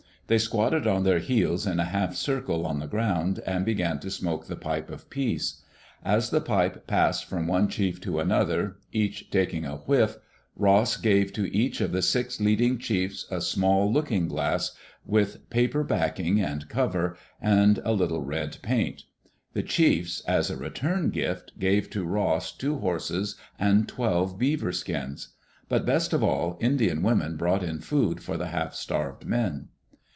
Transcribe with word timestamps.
They 0.27 0.37
squatted 0.37 0.87
on 0.87 1.03
their 1.03 1.19
heels 1.19 1.67
in 1.67 1.77
a 1.81 1.91
half 1.91 2.15
circle 2.15 2.65
on 2.65 2.79
the 2.79 2.87
ground 2.87 3.41
and 3.45 3.65
began 3.65 3.99
to 3.99 4.09
smoke 4.09 4.47
the 4.47 4.55
pipe 4.55 4.89
of 4.89 5.09
peace. 5.09 5.61
As 6.05 6.29
the 6.29 6.39
pipe 6.39 6.87
passed 6.87 7.25
from 7.25 7.47
one 7.47 7.67
chief 7.67 7.99
to 8.03 8.17
another, 8.21 8.77
each 8.93 9.29
taking 9.29 9.65
a 9.65 9.79
whiff, 9.79 10.15
Ross 10.55 10.95
gave 10.95 11.33
to 11.33 11.53
each 11.53 11.81
of 11.81 11.91
the 11.91 12.01
six 12.01 12.39
leading 12.39 12.77
chiefs 12.77 13.25
a 13.29 13.41
small 13.41 13.91
looking 13.91 14.29
glass, 14.29 14.71
with 15.05 15.49
paper 15.49 15.83
Digitized 15.83 15.87
by 15.89 15.95
VjOOQ 15.95 15.97
LC 15.97 16.01
EARLY 16.01 16.07
DAYS 16.07 16.07
IN 16.07 16.23
OLD 16.23 16.23
OREGON 16.23 16.37
backing 16.37 16.41
and 16.41 16.69
coveri 16.69 17.17
and 17.41 17.77
a 17.83 17.91
little 17.91 18.21
red 18.21 18.57
paint. 18.61 19.03
The 19.51 19.63
chiefs, 19.63 20.21
as 20.21 20.49
a 20.49 20.55
return 20.55 21.09
gift, 21.09 21.59
gave 21.59 21.89
to 21.89 22.05
Ross 22.05 22.53
two 22.55 22.77
horses 22.77 23.35
and 23.59 23.85
twelve 23.85 24.39
beaver 24.39 24.71
skins. 24.71 25.33
But 25.67 25.85
best 25.85 26.13
of 26.13 26.23
all, 26.23 26.57
Indian 26.61 27.03
women 27.03 27.35
brought 27.35 27.63
in 27.63 27.81
food 27.81 28.23
for 28.23 28.37
the 28.37 28.47
half 28.47 28.73
starved 28.73 29.25
men. 29.25 29.67